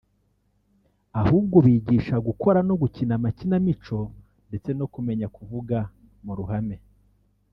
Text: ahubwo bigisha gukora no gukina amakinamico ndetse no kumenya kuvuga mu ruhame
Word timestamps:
ahubwo 1.21 1.57
bigisha 1.65 2.15
gukora 2.27 2.59
no 2.67 2.75
gukina 2.81 3.13
amakinamico 3.19 3.97
ndetse 4.49 4.69
no 4.79 4.85
kumenya 4.93 5.27
kuvuga 5.35 5.77
mu 6.25 6.33
ruhame 6.39 6.77